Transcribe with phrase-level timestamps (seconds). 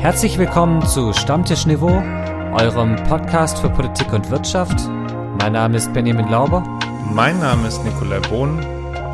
[0.00, 2.00] Herzlich willkommen zu Stammtischniveau,
[2.54, 4.78] eurem Podcast für Politik und Wirtschaft.
[5.40, 6.62] Mein Name ist Benjamin Lauber.
[7.12, 8.64] Mein Name ist Nikolai Bohn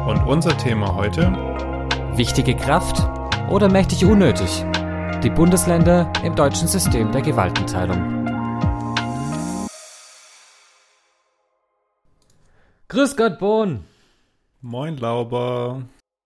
[0.07, 1.33] und unser Thema heute
[2.17, 2.99] Wichtige Kraft
[3.51, 4.63] oder mächtig unnötig?
[5.23, 8.27] Die Bundesländer im deutschen System der Gewaltenteilung.
[12.89, 13.85] Grüß Gott, Bohn.
[14.61, 15.83] Moin Lauber.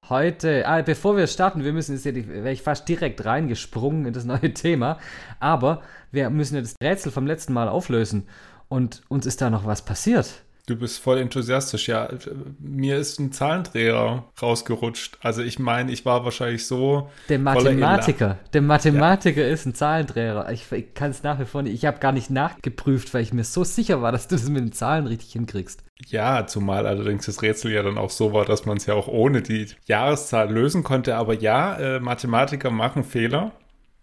[0.09, 4.15] Heute, ah, bevor wir starten, wir müssen jetzt ja, wäre ich fast direkt reingesprungen in
[4.15, 4.99] das neue Thema,
[5.39, 5.83] aber
[6.13, 8.27] wir müssen ja das Rätsel vom letzten Mal auflösen
[8.69, 10.45] und uns ist da noch was passiert.
[10.69, 11.89] Du bist voll enthusiastisch.
[11.89, 12.11] Ja,
[12.59, 15.17] mir ist ein Zahlendreher rausgerutscht.
[15.23, 17.09] Also ich meine, ich war wahrscheinlich so.
[17.31, 18.37] Der Mathematiker.
[18.53, 19.49] Der Mathematiker ja.
[19.49, 20.47] ist ein Zahlendreher.
[20.53, 21.73] Ich, ich kann es nach wie vor nicht.
[21.73, 24.61] Ich habe gar nicht nachgeprüft, weil ich mir so sicher war, dass du das mit
[24.61, 25.83] den Zahlen richtig hinkriegst.
[26.07, 29.09] Ja, zumal allerdings das Rätsel ja dann auch so war, dass man es ja auch
[29.09, 31.17] ohne die Jahreszahl lösen konnte.
[31.17, 33.53] Aber ja, äh, Mathematiker machen Fehler.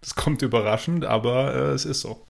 [0.01, 2.25] Das kommt überraschend, aber äh, es ist so.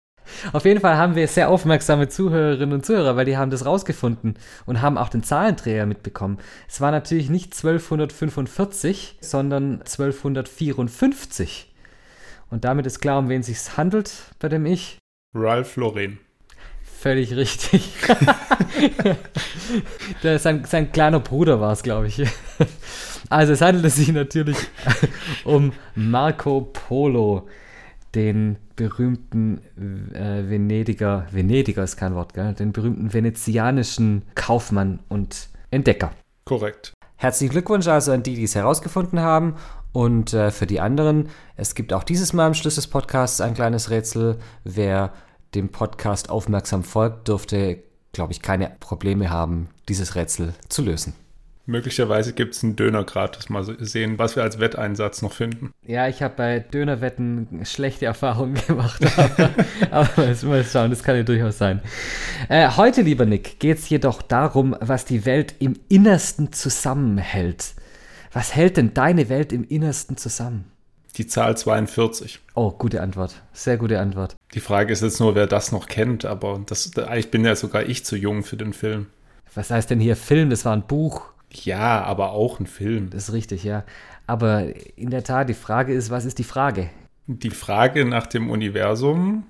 [0.52, 4.34] Auf jeden Fall haben wir sehr aufmerksame Zuhörerinnen und Zuhörer, weil die haben das rausgefunden
[4.64, 6.38] und haben auch den Zahlendreher mitbekommen.
[6.68, 11.72] Es war natürlich nicht 1245, sondern 1254.
[12.50, 14.98] Und damit ist klar, um wen es sich handelt bei dem Ich.
[15.34, 16.18] Ralph Lauren.
[16.82, 17.92] Völlig richtig.
[20.22, 22.22] Der, sein, sein kleiner Bruder war es, glaube ich.
[23.28, 24.56] Also es handelte sich natürlich
[25.44, 27.48] um Marco Polo
[28.16, 29.60] den berühmten
[30.14, 32.54] äh, Venediger, Venediger ist kein Wort, gell?
[32.54, 36.12] den berühmten venezianischen Kaufmann und Entdecker.
[36.44, 36.94] Korrekt.
[37.16, 39.56] Herzlichen Glückwunsch also an die, die es herausgefunden haben.
[39.92, 43.54] Und äh, für die anderen, es gibt auch dieses Mal am Schluss des Podcasts ein
[43.54, 44.38] kleines Rätsel.
[44.64, 45.12] Wer
[45.54, 51.14] dem Podcast aufmerksam folgt, dürfte, glaube ich, keine Probleme haben, dieses Rätsel zu lösen.
[51.66, 53.48] Möglicherweise gibt es einen Döner gratis.
[53.48, 55.72] Mal sehen, was wir als Wetteinsatz noch finden.
[55.84, 59.04] Ja, ich habe bei Dönerwetten schlechte Erfahrungen gemacht.
[59.18, 59.50] Aber,
[59.90, 61.80] aber mal schauen, das kann ja durchaus sein.
[62.48, 67.74] Äh, heute, lieber Nick, geht es jedoch darum, was die Welt im Innersten zusammenhält.
[68.32, 70.70] Was hält denn deine Welt im Innersten zusammen?
[71.16, 72.40] Die Zahl 42.
[72.54, 73.42] Oh, gute Antwort.
[73.52, 74.36] Sehr gute Antwort.
[74.54, 77.84] Die Frage ist jetzt nur, wer das noch kennt, aber das, eigentlich bin ja sogar
[77.84, 79.06] ich zu jung für den Film.
[79.54, 80.50] Was heißt denn hier Film?
[80.50, 81.32] Das war ein Buch.
[81.64, 83.10] Ja, aber auch ein Film.
[83.10, 83.84] Das ist richtig, ja.
[84.26, 84.64] Aber
[84.96, 86.90] in der Tat, die Frage ist, was ist die Frage?
[87.26, 89.44] Die Frage nach dem Universum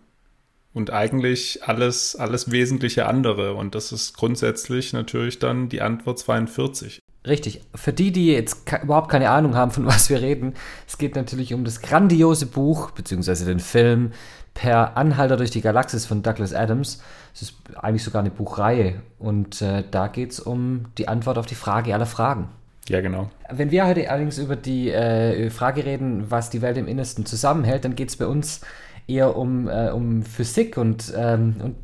[0.77, 3.55] und eigentlich alles, alles wesentliche andere.
[3.55, 7.01] Und das ist grundsätzlich natürlich dann die Antwort 42.
[7.27, 7.63] Richtig.
[7.75, 10.53] Für die, die jetzt überhaupt keine Ahnung haben, von was wir reden,
[10.87, 14.13] es geht natürlich um das grandiose Buch, beziehungsweise den Film
[14.53, 17.03] Per Anhalter durch die Galaxis von Douglas Adams.
[17.35, 19.01] Es ist eigentlich sogar eine Buchreihe.
[19.19, 22.51] Und äh, da geht es um die Antwort auf die Frage aller Fragen.
[22.91, 23.31] Ja, genau.
[23.51, 27.87] Wenn wir heute allerdings über die äh, Frage reden, was die Welt im Innersten zusammenhält,
[27.87, 28.61] dann geht es bei uns
[29.07, 31.77] eher um, äh, um Physik und, ähm, und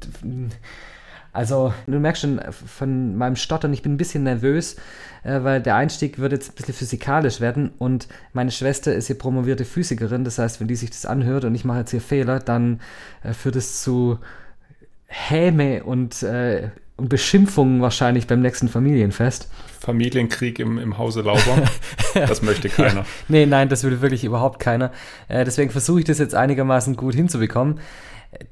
[1.32, 4.76] also, du merkst schon von meinem Stottern, ich bin ein bisschen nervös,
[5.22, 9.16] äh, weil der Einstieg wird jetzt ein bisschen physikalisch werden und meine Schwester ist hier
[9.16, 10.24] promovierte Physikerin.
[10.24, 12.80] Das heißt, wenn die sich das anhört und ich mache jetzt hier Fehler, dann
[13.22, 14.18] äh, führt es zu
[15.06, 19.48] Häme und, äh, und Beschimpfungen wahrscheinlich beim nächsten Familienfest.
[19.80, 21.62] Familienkrieg im, im Hause Lauber.
[22.14, 23.00] Das möchte keiner.
[23.00, 24.92] ja, nee, nein, das will wirklich überhaupt keiner.
[25.28, 27.80] Äh, deswegen versuche ich das jetzt einigermaßen gut hinzubekommen.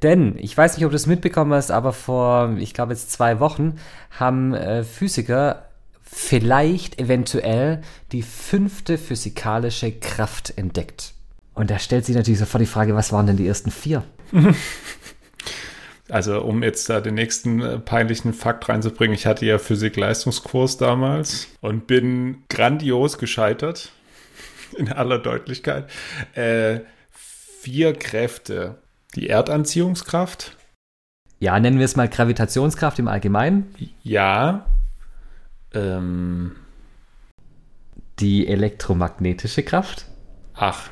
[0.03, 3.39] Denn, ich weiß nicht, ob du es mitbekommen hast, aber vor, ich glaube jetzt zwei
[3.39, 3.77] Wochen,
[4.19, 5.67] haben äh, Physiker
[6.03, 11.15] vielleicht eventuell die fünfte physikalische Kraft entdeckt.
[11.55, 14.03] Und da stellt sich natürlich sofort die Frage, was waren denn die ersten vier?
[16.11, 21.49] Also, um jetzt da den nächsten äh, peinlichen Fakt reinzubringen, ich hatte ja Physik-Leistungskurs damals
[21.61, 23.93] und bin grandios gescheitert,
[24.77, 25.89] in aller Deutlichkeit.
[26.35, 28.79] Äh, vier Kräfte
[29.15, 30.57] die Erdanziehungskraft?
[31.39, 33.75] Ja, nennen wir es mal Gravitationskraft im Allgemeinen.
[34.03, 34.67] Ja.
[35.73, 36.57] Ähm.
[38.19, 40.05] Die elektromagnetische Kraft.
[40.55, 40.91] Ach.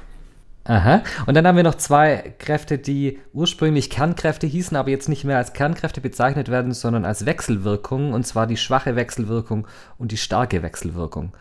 [0.68, 1.02] Aha.
[1.26, 5.38] Und dann haben wir noch zwei Kräfte, die ursprünglich Kernkräfte hießen, aber jetzt nicht mehr
[5.38, 8.12] als Kernkräfte bezeichnet werden, sondern als Wechselwirkung.
[8.12, 9.66] Und zwar die schwache Wechselwirkung
[9.96, 11.32] und die starke Wechselwirkung.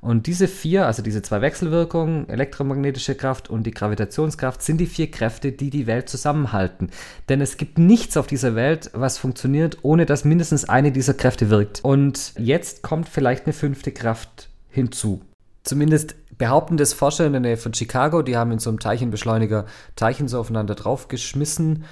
[0.00, 5.10] Und diese vier, also diese zwei Wechselwirkungen, elektromagnetische Kraft und die Gravitationskraft, sind die vier
[5.10, 6.90] Kräfte, die die Welt zusammenhalten.
[7.28, 11.50] Denn es gibt nichts auf dieser Welt, was funktioniert, ohne dass mindestens eine dieser Kräfte
[11.50, 11.80] wirkt.
[11.82, 15.22] Und jetzt kommt vielleicht eine fünfte Kraft hinzu.
[15.68, 19.66] Zumindest behaupten das Forscher in der Nähe von Chicago, die haben in so einem Teilchenbeschleuniger
[19.96, 21.84] Teilchen so aufeinander draufgeschmissen.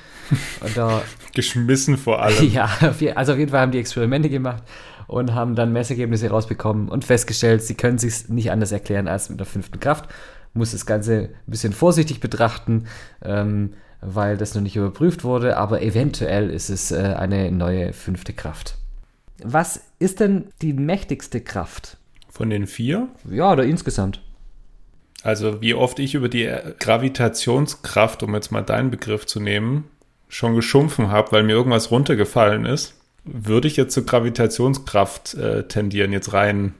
[0.64, 1.02] Oder,
[1.34, 2.43] geschmissen vor allem.
[2.50, 2.70] Ja,
[3.14, 4.62] also auf jeden Fall haben die Experimente gemacht
[5.08, 9.40] und haben dann Messergebnisse rausbekommen und festgestellt, sie können sich nicht anders erklären als mit
[9.40, 10.08] der fünften Kraft.
[10.55, 12.87] muss das Ganze ein bisschen vorsichtig betrachten,
[13.23, 18.32] ähm, weil das noch nicht überprüft wurde, aber eventuell ist es äh, eine neue fünfte
[18.32, 18.78] Kraft.
[19.44, 21.99] Was ist denn die mächtigste Kraft?
[22.37, 23.09] Von den vier?
[23.31, 24.21] Ja, oder insgesamt.
[25.23, 29.85] Also wie oft ich über die Gravitationskraft, um jetzt mal deinen Begriff zu nehmen,
[30.29, 36.12] schon geschumpfen habe, weil mir irgendwas runtergefallen ist, würde ich jetzt zur Gravitationskraft äh, tendieren,
[36.12, 36.75] jetzt rein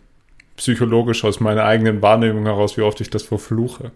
[0.57, 3.93] psychologisch aus meiner eigenen Wahrnehmung heraus, wie oft ich das verfluche.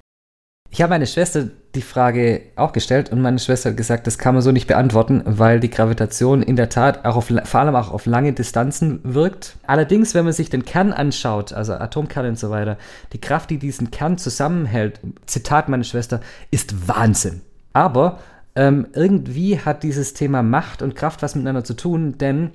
[0.73, 4.35] Ich habe meine Schwester die Frage auch gestellt und meine Schwester hat gesagt, das kann
[4.35, 7.91] man so nicht beantworten, weil die Gravitation in der Tat auch auf, vor allem auch
[7.91, 9.57] auf lange Distanzen wirkt.
[9.67, 12.79] Allerdings, wenn man sich den Kern anschaut, also Atomkerne und so weiter,
[13.13, 16.21] die Kraft, die diesen Kern zusammenhält, Zitat meine Schwester,
[16.53, 17.41] ist Wahnsinn.
[17.73, 18.21] Aber
[18.55, 22.53] ähm, irgendwie hat dieses Thema Macht und Kraft was miteinander zu tun, denn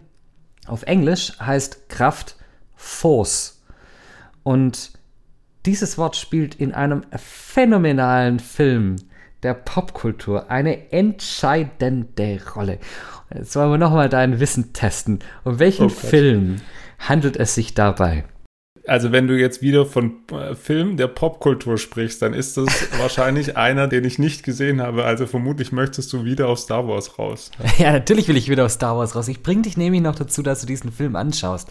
[0.68, 2.38] auf Englisch heißt Kraft
[2.76, 3.62] Force.
[4.44, 4.92] Und
[5.66, 8.98] dieses Wort spielt in einem phänomenalen Film
[9.44, 12.80] der Popkultur eine entscheidende Rolle.
[13.34, 15.20] Jetzt wollen wir nochmal dein Wissen testen.
[15.44, 16.58] Um welchen oh Film
[17.00, 18.24] handelt es sich dabei?
[18.88, 22.68] Also wenn du jetzt wieder von äh, Film der Popkultur sprichst, dann ist das
[23.00, 25.06] wahrscheinlich einer, den ich nicht gesehen habe.
[25.06, 27.52] Also vermutlich möchtest du wieder auf Star Wars raus.
[27.78, 29.28] Ja, natürlich will ich wieder auf Star Wars raus.
[29.28, 31.70] Ich bringe dich nämlich noch dazu, dass du diesen Film anschaust.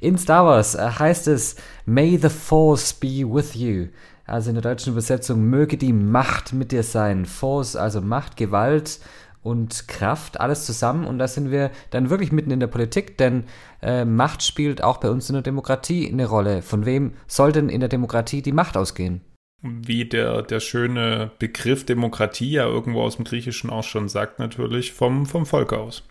[0.00, 3.88] In Star Wars äh, heißt es May the Force be with you.
[4.26, 7.26] Also in der deutschen Übersetzung möge die Macht mit dir sein.
[7.26, 8.98] Force, also Macht, Gewalt
[9.42, 11.06] und Kraft, alles zusammen.
[11.06, 13.44] Und da sind wir dann wirklich mitten in der Politik, denn
[13.80, 16.62] äh, Macht spielt auch bei uns in der Demokratie eine Rolle.
[16.62, 19.20] Von wem soll denn in der Demokratie die Macht ausgehen?
[19.62, 24.92] Wie der, der schöne Begriff Demokratie ja irgendwo aus dem Griechischen auch schon sagt, natürlich
[24.92, 26.02] vom, vom Volk aus.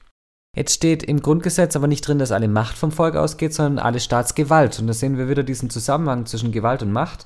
[0.55, 3.99] Jetzt steht im Grundgesetz aber nicht drin, dass alle Macht vom Volk ausgeht, sondern alle
[3.99, 4.79] Staatsgewalt.
[4.79, 7.25] Und da sehen wir wieder diesen Zusammenhang zwischen Gewalt und Macht.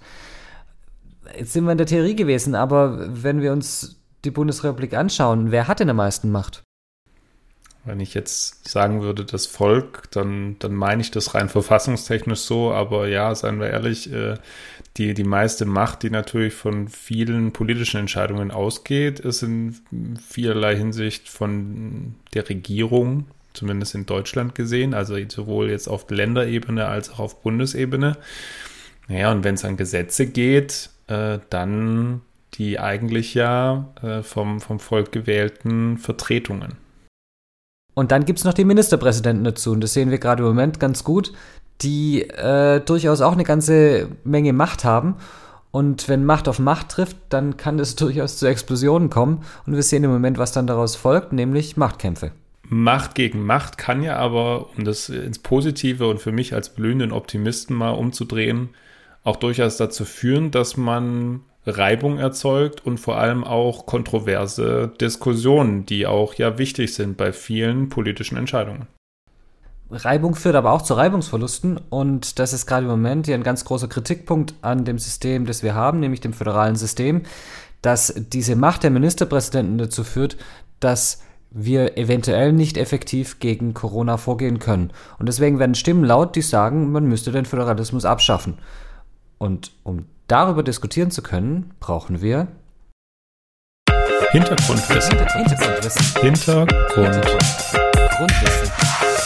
[1.38, 5.68] Jetzt sind wir in der Theorie gewesen, aber wenn wir uns die Bundesrepublik anschauen, wer
[5.68, 6.64] hat denn am meisten Macht?
[7.90, 12.72] Wenn ich jetzt sagen würde, das Volk, dann, dann meine ich das rein verfassungstechnisch so,
[12.72, 14.36] aber ja, seien wir ehrlich, äh,
[14.98, 19.76] die, die meiste Macht, die natürlich von vielen politischen Entscheidungen ausgeht, ist in
[20.28, 27.10] vielerlei Hinsicht von der Regierung, zumindest in Deutschland gesehen, also sowohl jetzt auf Länderebene als
[27.10, 28.18] auch auf Bundesebene.
[29.08, 32.22] Naja, und wenn es an Gesetze geht, äh, dann
[32.54, 36.89] die eigentlich ja äh, vom, vom Volk gewählten Vertretungen.
[37.94, 39.72] Und dann gibt es noch die Ministerpräsidenten dazu.
[39.72, 41.34] Und das sehen wir gerade im Moment ganz gut
[41.82, 45.16] die äh, durchaus auch eine ganze Menge Macht haben.
[45.72, 49.44] Und wenn Macht auf Macht trifft, dann kann es durchaus zu Explosionen kommen.
[49.66, 52.32] Und wir sehen im Moment, was dann daraus folgt, nämlich Machtkämpfe.
[52.64, 57.12] Macht gegen Macht kann ja aber, um das ins Positive und für mich als blühenden
[57.12, 58.70] Optimisten mal umzudrehen,
[59.24, 61.42] auch durchaus dazu führen, dass man
[61.78, 67.90] Reibung erzeugt und vor allem auch kontroverse Diskussionen, die auch ja wichtig sind bei vielen
[67.90, 68.88] politischen Entscheidungen.
[69.92, 73.66] Reibung führt aber auch zu Reibungsverlusten und das ist gerade im Moment hier ein ganz
[73.66, 77.24] großer Kritikpunkt an dem System, das wir haben, nämlich dem föderalen System,
[77.82, 80.38] dass diese Macht der Ministerpräsidenten dazu führt,
[80.80, 84.92] dass wir eventuell nicht effektiv gegen Corona vorgehen können.
[85.18, 88.60] Und deswegen werden Stimmen laut, die sagen, man müsste den Föderalismus abschaffen.
[89.40, 92.48] Und um darüber diskutieren zu können, brauchen wir
[94.32, 95.18] Hintergrundwissen.
[95.18, 96.22] Hintergrundwissen.
[96.22, 97.40] Hintergrundwissen.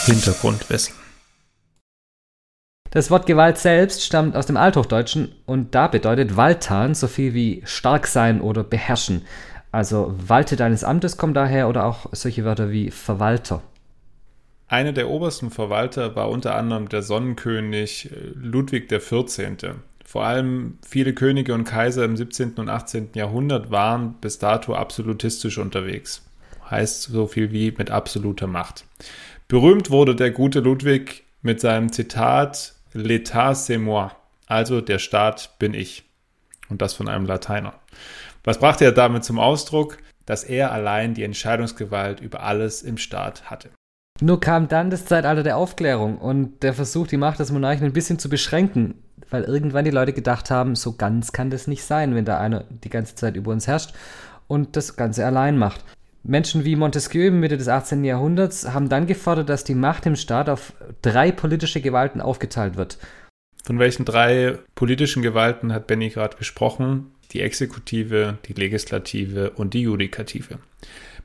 [0.06, 0.94] Hintergrundwissen.
[2.90, 7.60] Das Wort Gewalt selbst stammt aus dem Althochdeutschen und da bedeutet Waltan so viel wie
[7.66, 9.26] stark sein oder beherrschen.
[9.72, 13.60] Also Walte deines Amtes kommt daher oder auch solche Wörter wie Verwalter.
[14.68, 19.74] Einer der obersten Verwalter war unter anderem der Sonnenkönig äh, Ludwig XIV.
[20.14, 22.52] Vor allem viele Könige und Kaiser im 17.
[22.58, 23.08] und 18.
[23.16, 26.22] Jahrhundert waren bis dato absolutistisch unterwegs.
[26.70, 28.84] Heißt so viel wie mit absoluter Macht.
[29.48, 34.12] Berühmt wurde der gute Ludwig mit seinem Zitat L'état c'est moi,
[34.46, 36.04] also der Staat bin ich.
[36.68, 37.74] Und das von einem Lateiner.
[38.44, 39.98] Was brachte er damit zum Ausdruck?
[40.26, 43.70] Dass er allein die Entscheidungsgewalt über alles im Staat hatte.
[44.20, 47.92] Nur kam dann das Zeitalter der Aufklärung und der Versuch, die Macht des Monarchen ein
[47.92, 48.94] bisschen zu beschränken,
[49.30, 52.64] weil irgendwann die Leute gedacht haben, so ganz kann das nicht sein, wenn da einer
[52.68, 53.94] die ganze Zeit über uns herrscht
[54.46, 55.84] und das Ganze allein macht.
[56.22, 58.02] Menschen wie Montesquieu im Mitte des 18.
[58.02, 62.98] Jahrhunderts haben dann gefordert, dass die Macht im Staat auf drei politische Gewalten aufgeteilt wird.
[63.64, 67.12] Von welchen drei politischen Gewalten hat Benny gerade gesprochen?
[67.32, 70.58] Die Exekutive, die Legislative und die Judikative.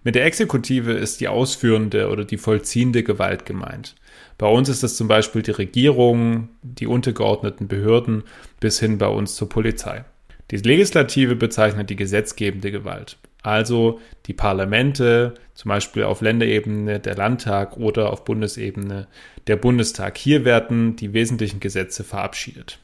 [0.03, 3.96] Mit der Exekutive ist die ausführende oder die vollziehende Gewalt gemeint.
[4.39, 8.24] Bei uns ist das zum Beispiel die Regierung, die untergeordneten Behörden
[8.62, 10.05] bis hin bei uns zur Polizei.
[10.50, 13.17] Die Legislative bezeichnet die gesetzgebende Gewalt.
[13.43, 19.08] Also die Parlamente, zum Beispiel auf Länderebene der Landtag oder auf Bundesebene
[19.48, 20.17] der Bundestag.
[20.17, 22.79] Hier werden die wesentlichen Gesetze verabschiedet.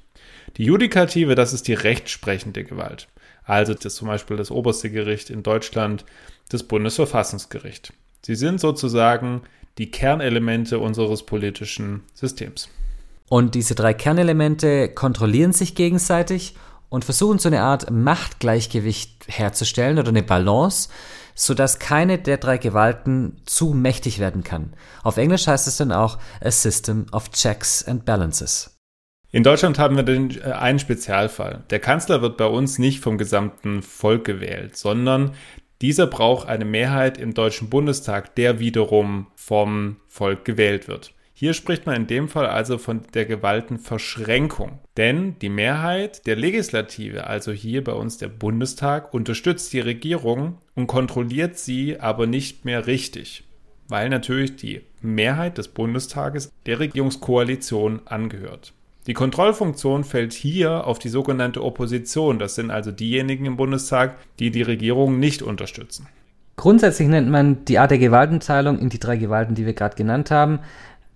[0.58, 3.08] Die Judikative, das ist die rechtsprechende Gewalt.
[3.46, 6.04] Also das zum Beispiel das oberste Gericht in Deutschland,
[6.50, 7.94] das Bundesverfassungsgericht.
[8.26, 9.44] Sie sind sozusagen
[9.78, 12.70] die Kernelemente unseres politischen Systems.
[13.30, 16.56] Und diese drei Kernelemente kontrollieren sich gegenseitig
[16.90, 20.90] und versuchen so eine Art Machtgleichgewicht herzustellen oder eine Balance,
[21.36, 24.74] sodass keine der drei Gewalten zu mächtig werden kann.
[25.04, 28.76] Auf Englisch heißt es dann auch a system of checks and balances.
[29.30, 31.64] In Deutschland haben wir den, äh, einen Spezialfall.
[31.70, 35.36] Der Kanzler wird bei uns nicht vom gesamten Volk gewählt, sondern
[35.82, 41.14] dieser braucht eine Mehrheit im Deutschen Bundestag, der wiederum vom Volk gewählt wird.
[41.38, 44.80] Hier spricht man in dem Fall also von der Gewaltenverschränkung.
[44.96, 50.88] Denn die Mehrheit der Legislative, also hier bei uns der Bundestag, unterstützt die Regierung und
[50.88, 53.44] kontrolliert sie aber nicht mehr richtig,
[53.90, 58.74] weil natürlich die Mehrheit des Bundestages der Regierungskoalition angehört.
[59.08, 62.40] Die Kontrollfunktion fällt hier auf die sogenannte Opposition.
[62.40, 66.08] Das sind also diejenigen im Bundestag, die die Regierung nicht unterstützen.
[66.56, 70.32] Grundsätzlich nennt man die Art der Gewaltenteilung in die drei Gewalten, die wir gerade genannt
[70.32, 70.60] haben,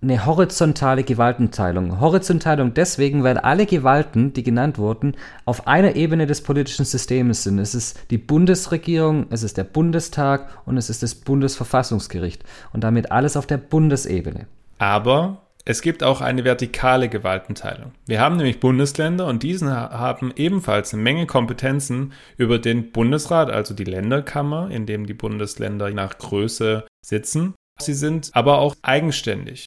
[0.02, 2.00] eine horizontale Gewaltenteilung.
[2.00, 7.58] Horizontalung deswegen, weil alle Gewalten, die genannt wurden, auf einer Ebene des politischen Systems sind.
[7.58, 12.44] Es ist die Bundesregierung, es ist der Bundestag und es ist das Bundesverfassungsgericht.
[12.72, 14.46] Und damit alles auf der Bundesebene.
[14.78, 17.92] Aber es gibt auch eine vertikale Gewaltenteilung.
[18.04, 23.72] Wir haben nämlich Bundesländer und diesen haben ebenfalls eine Menge Kompetenzen über den Bundesrat, also
[23.72, 27.54] die Länderkammer, in dem die Bundesländer nach Größe sitzen.
[27.80, 29.66] Sie sind aber auch eigenständig.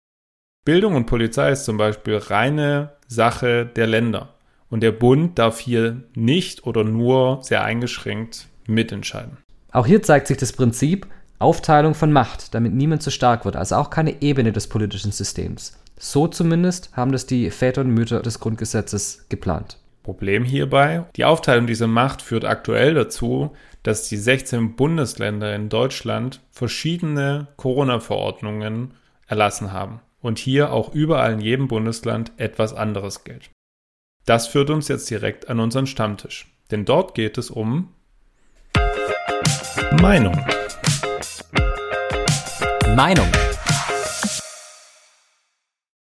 [0.65, 4.33] Bildung und Polizei ist zum Beispiel reine Sache der Länder.
[4.69, 9.37] Und der Bund darf hier nicht oder nur sehr eingeschränkt mitentscheiden.
[9.71, 11.07] Auch hier zeigt sich das Prinzip
[11.39, 15.77] Aufteilung von Macht, damit niemand zu stark wird, also auch keine Ebene des politischen Systems.
[15.97, 19.77] So zumindest haben das die Väter und Mütter des Grundgesetzes geplant.
[20.03, 26.41] Problem hierbei, die Aufteilung dieser Macht führt aktuell dazu, dass die 16 Bundesländer in Deutschland
[26.51, 28.95] verschiedene Corona-Verordnungen
[29.27, 33.49] erlassen haben und hier auch überall in jedem Bundesland etwas anderes gilt.
[34.25, 37.89] Das führt uns jetzt direkt an unseren Stammtisch, denn dort geht es um
[40.01, 40.37] Meinung.
[42.95, 43.27] Meinung.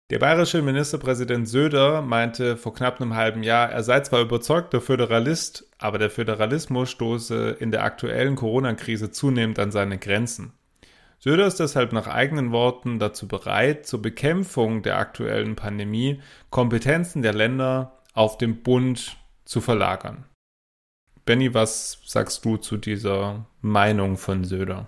[0.09, 5.65] Der bayerische Ministerpräsident Söder meinte vor knapp einem halben Jahr, er sei zwar überzeugter Föderalist,
[5.77, 10.53] aber der Föderalismus stoße in der aktuellen Corona-Krise zunehmend an seine Grenzen.
[11.19, 17.33] Söder ist deshalb nach eigenen Worten dazu bereit, zur Bekämpfung der aktuellen Pandemie Kompetenzen der
[17.33, 20.25] Länder auf den Bund zu verlagern.
[21.25, 24.87] Benny, was sagst du zu dieser Meinung von Söder?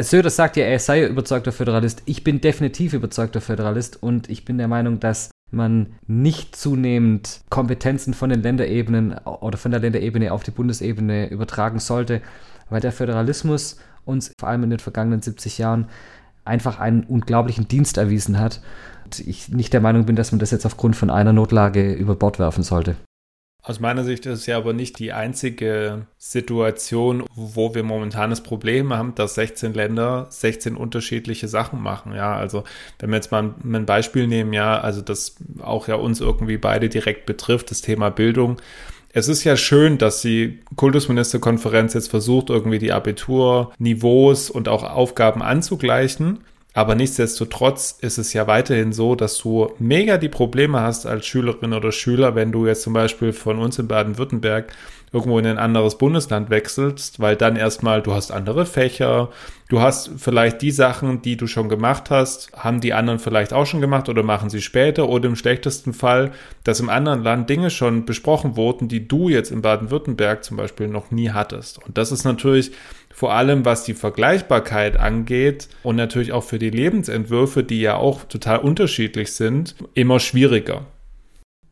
[0.00, 2.02] Söder sagt ja, er sei überzeugter Föderalist.
[2.06, 8.14] Ich bin definitiv überzeugter Föderalist und ich bin der Meinung, dass man nicht zunehmend Kompetenzen
[8.14, 12.20] von den Länderebenen oder von der Länderebene auf die Bundesebene übertragen sollte,
[12.70, 15.88] weil der Föderalismus uns vor allem in den vergangenen 70 Jahren
[16.44, 18.60] einfach einen unglaublichen Dienst erwiesen hat.
[19.04, 22.16] Und ich nicht der Meinung bin, dass man das jetzt aufgrund von einer Notlage über
[22.16, 22.96] Bord werfen sollte.
[23.66, 28.42] Aus meiner Sicht ist es ja aber nicht die einzige Situation, wo wir momentan das
[28.42, 32.14] Problem haben, dass 16 Länder 16 unterschiedliche Sachen machen.
[32.14, 32.64] Ja, also
[32.98, 36.90] wenn wir jetzt mal ein Beispiel nehmen, ja, also das auch ja uns irgendwie beide
[36.90, 38.60] direkt betrifft, das Thema Bildung
[39.16, 45.40] es ist ja schön, dass die Kultusministerkonferenz jetzt versucht, irgendwie die Abiturniveaus und auch Aufgaben
[45.40, 46.40] anzugleichen.
[46.76, 51.72] Aber nichtsdestotrotz ist es ja weiterhin so, dass du mega die Probleme hast als Schülerin
[51.72, 54.72] oder Schüler, wenn du jetzt zum Beispiel von uns in Baden-Württemberg
[55.12, 59.30] irgendwo in ein anderes Bundesland wechselst, weil dann erstmal du hast andere Fächer,
[59.68, 63.64] du hast vielleicht die Sachen, die du schon gemacht hast, haben die anderen vielleicht auch
[63.64, 66.32] schon gemacht oder machen sie später oder im schlechtesten Fall,
[66.64, 70.88] dass im anderen Land Dinge schon besprochen wurden, die du jetzt in Baden-Württemberg zum Beispiel
[70.88, 71.78] noch nie hattest.
[71.86, 72.72] Und das ist natürlich
[73.14, 78.24] vor allem was die Vergleichbarkeit angeht und natürlich auch für die Lebensentwürfe, die ja auch
[78.24, 80.82] total unterschiedlich sind, immer schwieriger.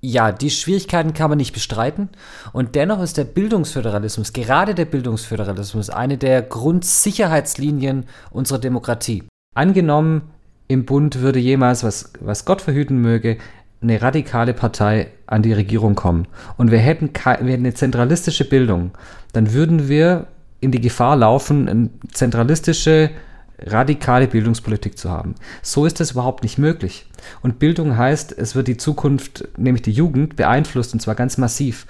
[0.01, 2.11] Ja, die Schwierigkeiten kann man nicht bestreiten.
[2.53, 9.25] Und dennoch ist der Bildungsföderalismus, gerade der Bildungsföderalismus, eine der Grundsicherheitslinien unserer Demokratie.
[9.55, 10.31] Angenommen,
[10.69, 13.39] im Bund würde jemals, was, was Gott verhüten möge,
[13.81, 18.93] eine radikale Partei an die Regierung kommen und wir hätten, wir hätten eine zentralistische Bildung,
[19.33, 20.29] dann würden wir
[20.63, 23.11] in die Gefahr laufen, eine zentralistische
[23.59, 25.35] radikale Bildungspolitik zu haben.
[25.61, 27.07] So ist es überhaupt nicht möglich.
[27.43, 31.87] Und Bildung heißt, es wird die Zukunft, nämlich die Jugend, beeinflusst und zwar ganz massiv.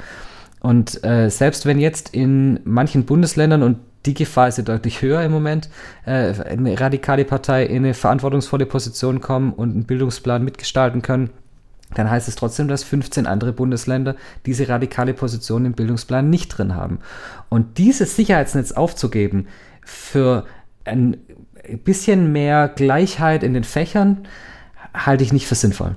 [0.61, 5.23] Und äh, selbst wenn jetzt in manchen Bundesländern, und die Gefahr ist ja deutlich höher
[5.23, 5.69] im Moment,
[6.07, 11.31] äh, eine radikale Partei in eine verantwortungsvolle Position kommen und einen Bildungsplan mitgestalten können,
[11.95, 16.75] dann heißt es trotzdem, dass 15 andere Bundesländer diese radikale Position im Bildungsplan nicht drin
[16.75, 17.01] haben.
[17.49, 19.49] Und dieses Sicherheitsnetz aufzugeben
[19.85, 20.47] für
[20.85, 21.19] ein
[21.85, 24.27] bisschen mehr Gleichheit in den Fächern,
[24.95, 25.97] halte ich nicht für sinnvoll.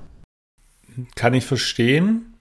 [1.14, 2.34] Kann ich verstehen.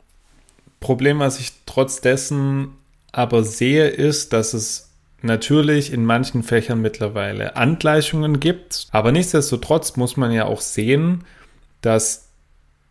[0.80, 2.70] Problem, was ich trotz dessen
[3.12, 8.88] aber sehe, ist, dass es natürlich in manchen Fächern mittlerweile Angleichungen gibt.
[8.92, 11.24] Aber nichtsdestotrotz muss man ja auch sehen,
[11.82, 12.25] dass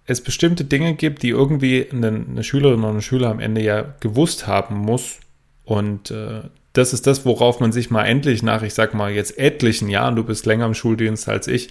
[0.07, 3.95] es bestimmte Dinge gibt, die irgendwie eine, eine Schülerin oder ein Schüler am Ende ja
[4.01, 5.19] gewusst haben muss.
[5.65, 6.43] Und äh,
[6.75, 10.17] das ist das, worauf man sich mal endlich nach, ich sag mal, jetzt etlichen Jahren,
[10.17, 11.71] du bist länger im Schuldienst als ich,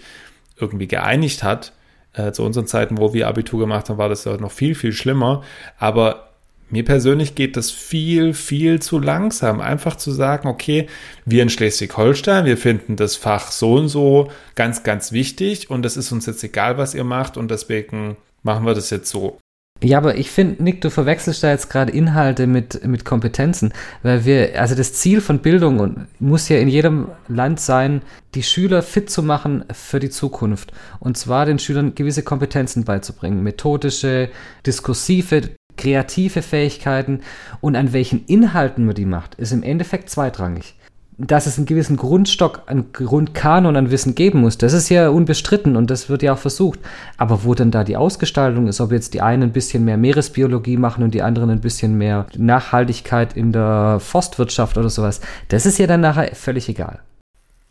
[0.58, 1.74] irgendwie geeinigt hat.
[2.14, 4.94] Äh, zu unseren Zeiten, wo wir Abitur gemacht haben, war das ja noch viel, viel
[4.94, 5.44] schlimmer.
[5.78, 6.33] Aber
[6.74, 9.62] mir persönlich geht das viel, viel zu langsam.
[9.62, 10.88] Einfach zu sagen, okay,
[11.24, 15.98] wir in Schleswig-Holstein, wir finden das Fach so und so ganz, ganz wichtig und es
[15.98, 19.38] ist uns jetzt egal, was ihr macht und deswegen machen wir das jetzt so.
[19.84, 24.26] Ja, aber ich finde, Nick, du verwechselst da jetzt gerade Inhalte mit, mit Kompetenzen, weil
[24.26, 28.02] wir, also das Ziel von Bildung muss ja in jedem Land sein,
[28.34, 30.72] die Schüler fit zu machen für die Zukunft.
[31.00, 34.30] Und zwar den Schülern gewisse Kompetenzen beizubringen, methodische,
[34.66, 35.52] diskursive,
[35.84, 37.20] kreative Fähigkeiten
[37.60, 40.76] und an welchen Inhalten man die macht, ist im Endeffekt zweitrangig.
[41.18, 45.76] Dass es einen gewissen Grundstock, einen Grundkanon an Wissen geben muss, das ist ja unbestritten
[45.76, 46.80] und das wird ja auch versucht.
[47.18, 50.78] Aber wo denn da die Ausgestaltung ist, ob jetzt die einen ein bisschen mehr Meeresbiologie
[50.78, 55.78] machen und die anderen ein bisschen mehr Nachhaltigkeit in der Forstwirtschaft oder sowas, das ist
[55.80, 57.00] ja dann nachher völlig egal.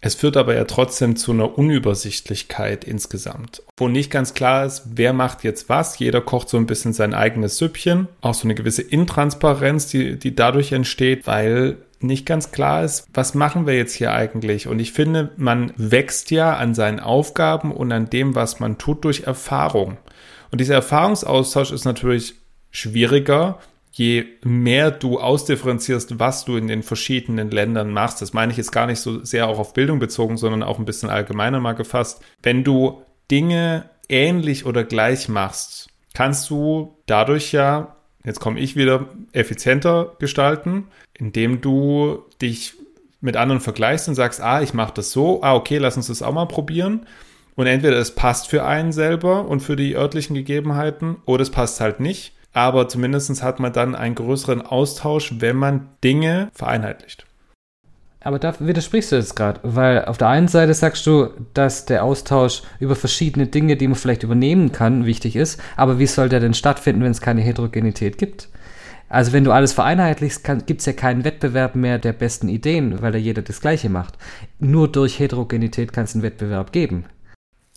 [0.04, 5.12] Es führt aber ja trotzdem zu einer Unübersichtlichkeit insgesamt, wo nicht ganz klar ist, wer
[5.12, 5.96] macht jetzt was.
[6.00, 8.08] Jeder kocht so ein bisschen sein eigenes Süppchen.
[8.20, 13.34] Auch so eine gewisse Intransparenz, die, die dadurch entsteht, weil nicht ganz klar ist, was
[13.34, 14.66] machen wir jetzt hier eigentlich?
[14.66, 19.04] Und ich finde, man wächst ja an seinen Aufgaben und an dem, was man tut,
[19.04, 19.98] durch Erfahrung.
[20.50, 22.34] Und dieser Erfahrungsaustausch ist natürlich
[22.72, 23.60] schwieriger,
[23.92, 28.72] je mehr du ausdifferenzierst, was du in den verschiedenen Ländern machst, das meine ich jetzt
[28.72, 32.22] gar nicht so sehr auch auf Bildung bezogen, sondern auch ein bisschen allgemeiner mal gefasst,
[32.42, 39.08] wenn du Dinge ähnlich oder gleich machst, kannst du dadurch ja, jetzt komme ich wieder,
[39.32, 42.74] effizienter gestalten, indem du dich
[43.20, 46.22] mit anderen vergleichst und sagst, ah, ich mache das so, ah, okay, lass uns das
[46.22, 47.06] auch mal probieren.
[47.54, 51.80] Und entweder es passt für einen selber und für die örtlichen Gegebenheiten oder es passt
[51.80, 57.26] halt nicht aber zumindest hat man dann einen größeren Austausch, wenn man Dinge vereinheitlicht.
[58.24, 62.04] Aber da widersprichst du jetzt gerade, weil auf der einen Seite sagst du, dass der
[62.04, 66.38] Austausch über verschiedene Dinge, die man vielleicht übernehmen kann, wichtig ist, aber wie soll der
[66.38, 68.48] denn stattfinden, wenn es keine Heterogenität gibt?
[69.08, 73.12] Also wenn du alles vereinheitlichst, gibt es ja keinen Wettbewerb mehr der besten Ideen, weil
[73.12, 74.14] da jeder das Gleiche macht.
[74.58, 77.04] Nur durch Heterogenität kann es einen Wettbewerb geben.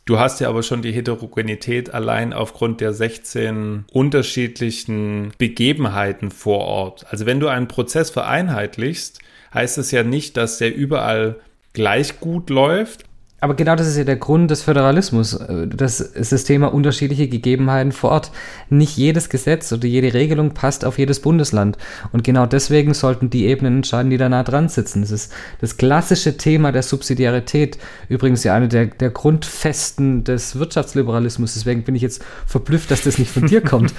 [0.06, 7.08] Du hast ja aber schon die Heterogenität allein aufgrund der 16 unterschiedlichen Begebenheiten vor Ort.
[7.10, 9.20] Also wenn du einen Prozess vereinheitlichst,
[9.52, 11.38] heißt es ja nicht, dass der überall
[11.74, 13.06] gleich gut läuft,
[13.42, 15.38] aber genau das ist ja der Grund des Föderalismus.
[15.68, 18.32] Das ist das Thema unterschiedliche Gegebenheiten vor Ort.
[18.70, 21.78] Nicht jedes Gesetz oder jede Regelung passt auf jedes Bundesland.
[22.12, 25.02] Und genau deswegen sollten die Ebenen entscheiden, die da nah dran sitzen.
[25.02, 27.78] Das ist das klassische Thema der Subsidiarität.
[28.08, 31.56] Übrigens ja eine der, der Grundfesten des Wirtschaftsliberalismus.
[31.56, 33.94] Deswegen bin ich jetzt verblüfft, dass das nicht von dir kommt.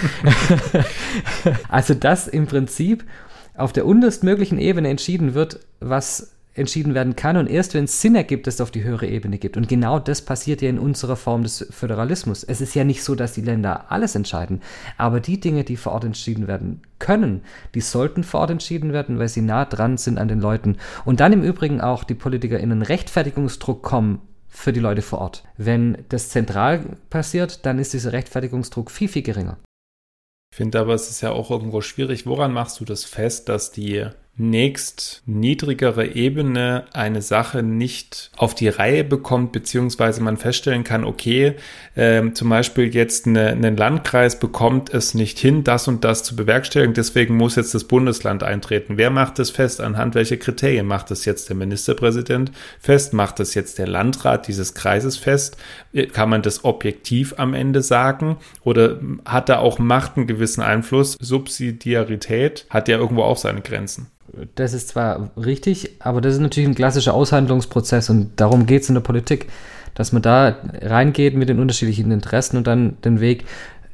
[1.68, 3.04] also, dass im Prinzip
[3.54, 8.14] auf der unterstmöglichen Ebene entschieden wird, was entschieden werden kann und erst wenn es Sinn
[8.14, 9.56] ergibt, es auf die höhere Ebene gibt.
[9.56, 12.44] Und genau das passiert ja in unserer Form des Föderalismus.
[12.44, 14.62] Es ist ja nicht so, dass die Länder alles entscheiden,
[14.96, 17.42] aber die Dinge, die vor Ort entschieden werden können,
[17.74, 20.78] die sollten vor Ort entschieden werden, weil sie nah dran sind an den Leuten.
[21.04, 25.44] Und dann im Übrigen auch die PolitikerInnen Rechtfertigungsdruck kommen für die Leute vor Ort.
[25.58, 29.58] Wenn das zentral passiert, dann ist dieser Rechtfertigungsdruck viel, viel geringer.
[30.50, 32.26] Ich finde aber, es ist ja auch irgendwo schwierig.
[32.26, 34.06] Woran machst du das fest, dass die
[34.38, 41.54] nächst niedrigere Ebene eine Sache nicht auf die Reihe bekommt, beziehungsweise man feststellen kann, okay,
[41.94, 46.36] äh, zum Beispiel jetzt eine, ein Landkreis bekommt es nicht hin, das und das zu
[46.36, 48.98] bewerkstelligen, deswegen muss jetzt das Bundesland eintreten.
[48.98, 49.80] Wer macht das fest?
[49.80, 53.14] Anhand welcher Kriterien macht das jetzt der Ministerpräsident fest?
[53.14, 55.56] Macht das jetzt der Landrat dieses Kreises fest?
[56.12, 58.36] Kann man das objektiv am Ende sagen?
[58.62, 61.16] Oder hat da auch Macht einen gewissen Einfluss?
[61.20, 64.08] Subsidiarität hat ja irgendwo auch seine Grenzen
[64.54, 68.88] das ist zwar richtig, aber das ist natürlich ein klassischer Aushandlungsprozess und darum geht es
[68.88, 69.46] in der Politik,
[69.94, 73.44] dass man da reingeht mit den unterschiedlichen Interessen und dann den Weg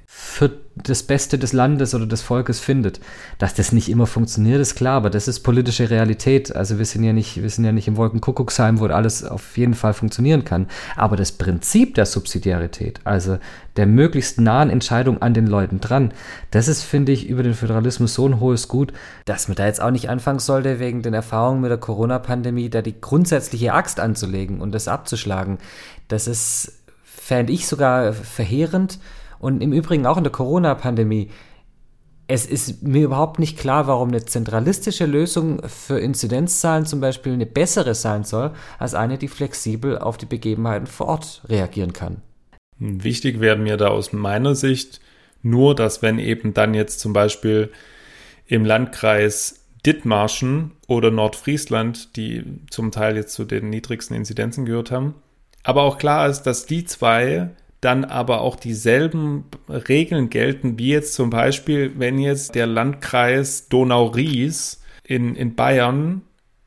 [0.07, 3.01] für das Beste des Landes oder des Volkes findet.
[3.39, 6.55] Dass das nicht immer funktioniert, ist klar, aber das ist politische Realität.
[6.55, 9.75] Also wir sind ja nicht, wir sind ja nicht im Wolkenkuckucksheim, wo alles auf jeden
[9.75, 10.67] Fall funktionieren kann.
[10.97, 13.39] Aber das Prinzip der Subsidiarität, also
[13.77, 16.13] der möglichst nahen Entscheidung an den Leuten dran,
[16.51, 18.93] das ist, finde ich, über den Föderalismus so ein hohes Gut,
[19.27, 22.81] dass man da jetzt auch nicht anfangen sollte, wegen den Erfahrungen mit der Corona-Pandemie, da
[22.81, 25.59] die grundsätzliche Axt anzulegen und das abzuschlagen.
[26.09, 26.73] Das ist,
[27.05, 28.99] fände ich sogar verheerend
[29.43, 31.29] und im Übrigen auch in der Corona-Pandemie.
[32.29, 37.45] Es ist mir überhaupt nicht klar, warum eine zentralistische Lösung für Inzidenzzahlen zum Beispiel eine
[37.45, 42.23] bessere sein soll, als eine, die flexibel auf die Begebenheiten vor Ort reagieren kann.
[42.79, 45.01] Wichtig wäre mir da aus meiner Sicht
[45.43, 47.73] nur, dass wenn eben dann jetzt zum Beispiel
[48.47, 55.17] im Landkreis Dithmarschen oder Nordfriesland, die zum Teil jetzt zu den niedrigsten Inzidenzen gehört haben,
[55.65, 57.51] aber auch klar ist, dass die zwei
[57.83, 64.81] dann aber auch dieselben Regeln gelten, wie jetzt zum Beispiel, wenn jetzt der Landkreis Donau-Ries
[65.05, 66.23] in, in Bayern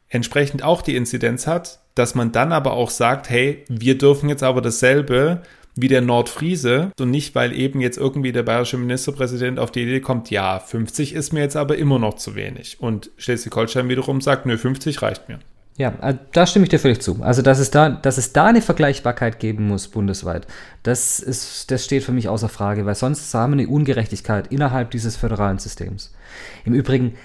[0.10, 4.44] entsprechend auch die Inzidenz hat, dass man dann aber auch sagt, hey, wir dürfen jetzt
[4.44, 5.42] aber dasselbe
[5.78, 10.02] wie der Nordfriese und nicht, weil eben jetzt irgendwie der bayerische Ministerpräsident auf die Idee
[10.02, 12.78] kommt, ja, 50 ist mir jetzt aber immer noch zu wenig.
[12.82, 15.40] Und Schleswig-Holstein wiederum sagt, nö, 50 reicht mir.
[15.78, 17.22] Ja, äh, da stimme ich dir völlig zu.
[17.22, 20.48] Also, dass es da, dass es da eine Vergleichbarkeit geben muss bundesweit,
[20.84, 24.92] das ist, das steht für mich außer Frage, weil sonst haben wir eine Ungerechtigkeit innerhalb
[24.92, 26.14] dieses föderalen Systems.
[26.64, 27.16] Im Übrigen,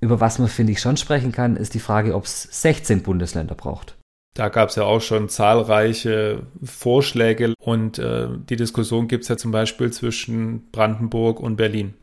[0.00, 3.54] über was man, finde ich, schon sprechen kann, ist die Frage, ob es 16 Bundesländer
[3.54, 3.96] braucht.
[4.34, 9.36] Da gab es ja auch schon zahlreiche Vorschläge und äh, die Diskussion gibt es ja
[9.36, 11.94] zum Beispiel zwischen Brandenburg und Berlin.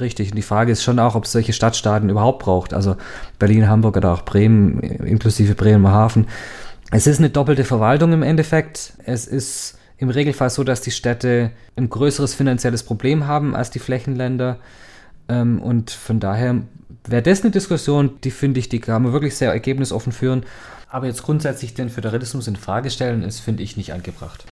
[0.00, 2.74] Richtig, und die Frage ist schon auch, ob es solche Stadtstaaten überhaupt braucht.
[2.74, 2.96] Also
[3.38, 6.26] Berlin, Hamburg oder auch Bremen, inklusive Bremerhaven.
[6.90, 8.94] Es ist eine doppelte Verwaltung im Endeffekt.
[9.04, 13.78] Es ist im Regelfall so, dass die Städte ein größeres finanzielles Problem haben als die
[13.78, 14.58] Flächenländer.
[15.28, 16.62] Ähm, und von daher
[17.06, 20.44] wäre das eine Diskussion, die finde ich, die kann man wirklich sehr ergebnisoffen führen.
[20.88, 24.46] Aber jetzt grundsätzlich den Föderalismus in Frage stellen, ist, finde ich, nicht angebracht.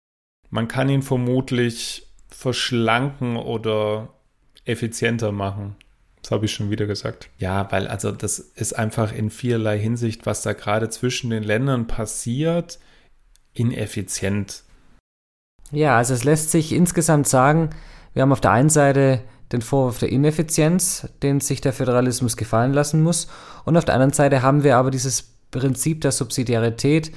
[0.50, 4.10] Man kann ihn vermutlich verschlanken oder
[4.66, 5.76] effizienter machen.
[6.22, 7.30] Das habe ich schon wieder gesagt.
[7.38, 11.88] Ja, weil also das ist einfach in vielerlei Hinsicht, was da gerade zwischen den Ländern
[11.88, 12.80] passiert,
[13.54, 14.64] ineffizient.
[15.72, 17.72] Ja, also es lässt sich insgesamt sagen,
[18.14, 19.22] wir haben auf der einen Seite
[19.52, 23.28] den Vorwurf der Ineffizienz, den sich der Föderalismus gefallen lassen muss,
[23.66, 27.12] und auf der anderen Seite haben wir aber dieses Prinzip der Subsidiarität,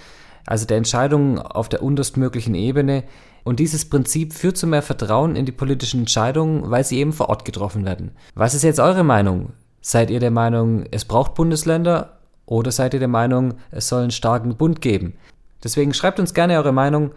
[0.47, 3.05] also der Entscheidungen auf der unterstmöglichen Ebene,
[3.45, 7.29] und dieses Prinzip führt zu mehr Vertrauen in die politischen Entscheidungen, weil sie eben vor
[7.29, 8.13] Ort getroffen werden.
[8.35, 9.53] Was ist jetzt eure Meinung?
[9.81, 14.11] Seid ihr der Meinung, es braucht Bundesländer oder seid ihr der Meinung, es soll einen
[14.11, 15.15] starken Bund geben?
[15.63, 17.13] Deswegen schreibt uns gerne eure Meinung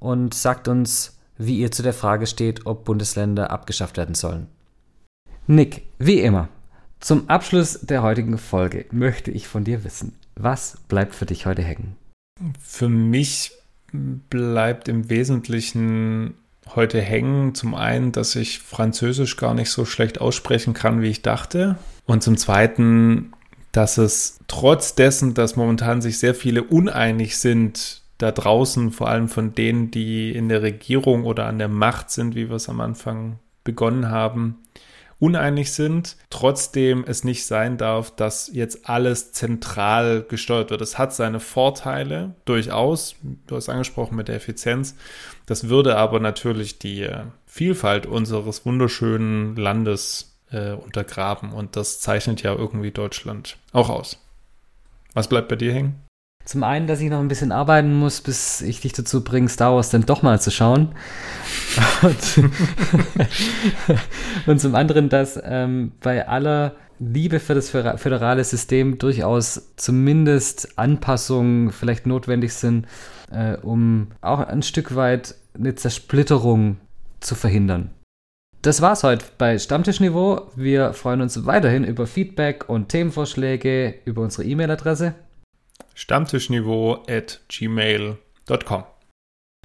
[0.00, 4.48] und sagt uns, wie ihr zu der Frage steht, ob Bundesländer abgeschafft werden sollen.
[5.46, 6.48] Nick, wie immer,
[7.00, 11.62] zum Abschluss der heutigen Folge möchte ich von dir wissen, was bleibt für dich heute
[11.62, 11.96] hängen?
[12.60, 13.52] Für mich
[13.92, 16.34] bleibt im Wesentlichen
[16.74, 17.54] heute hängen.
[17.54, 21.76] Zum einen, dass ich Französisch gar nicht so schlecht aussprechen kann, wie ich dachte.
[22.06, 23.32] Und zum zweiten,
[23.72, 29.28] dass es trotz dessen, dass momentan sich sehr viele uneinig sind, da draußen, vor allem
[29.28, 32.80] von denen, die in der Regierung oder an der Macht sind, wie wir es am
[32.80, 34.58] Anfang begonnen haben,
[35.18, 40.80] uneinig sind, trotzdem es nicht sein darf, dass jetzt alles zentral gesteuert wird.
[40.80, 44.94] Es hat seine Vorteile durchaus, du hast angesprochen mit der Effizienz.
[45.46, 52.42] Das würde aber natürlich die äh, Vielfalt unseres wunderschönen Landes äh, untergraben und das zeichnet
[52.42, 54.18] ja irgendwie Deutschland auch aus.
[55.14, 56.07] Was bleibt bei dir hängen?
[56.48, 59.74] Zum einen, dass ich noch ein bisschen arbeiten muss, bis ich dich dazu bringe, Star
[59.74, 60.94] Wars dann doch mal zu schauen.
[62.02, 62.50] Und,
[64.46, 71.70] und zum anderen, dass ähm, bei aller Liebe für das föderale System durchaus zumindest Anpassungen
[71.70, 72.86] vielleicht notwendig sind,
[73.30, 76.78] äh, um auch ein Stück weit eine Zersplitterung
[77.20, 77.90] zu verhindern.
[78.62, 80.50] Das war's heute bei Stammtischniveau.
[80.56, 85.14] Wir freuen uns weiterhin über Feedback und Themenvorschläge über unsere E-Mail-Adresse
[85.94, 88.84] stammtischniveau at gmail.com.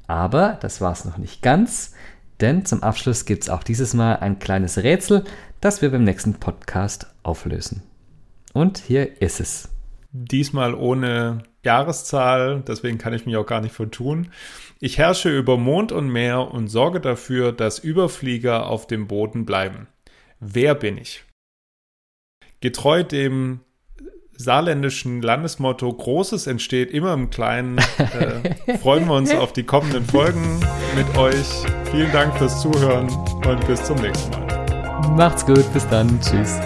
[0.07, 1.93] Aber das war es noch nicht ganz,
[2.41, 5.23] denn zum Abschluss gibt es auch dieses Mal ein kleines Rätsel,
[5.61, 7.83] das wir beim nächsten Podcast auflösen.
[8.53, 9.69] Und hier ist es.
[10.11, 14.29] Diesmal ohne Jahreszahl, deswegen kann ich mich auch gar nicht vertun.
[14.79, 19.87] Ich herrsche über Mond und Meer und sorge dafür, dass Überflieger auf dem Boden bleiben.
[20.39, 21.23] Wer bin ich?
[22.59, 23.61] Getreu dem
[24.37, 27.77] saarländischen Landesmotto Großes entsteht immer im Kleinen.
[27.97, 30.59] Äh, freuen wir uns auf die kommenden Folgen
[30.95, 31.47] mit euch.
[31.91, 33.09] Vielen Dank fürs Zuhören
[33.45, 35.13] und bis zum nächsten Mal.
[35.15, 36.19] Macht's gut, bis dann.
[36.21, 36.59] Tschüss.